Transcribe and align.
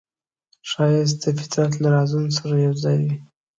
ښایست 0.69 1.17
د 1.23 1.25
فطرت 1.39 1.73
له 1.79 1.87
رازونو 1.95 2.29
سره 2.37 2.55
یوځای 2.67 2.97
وي 3.03 3.13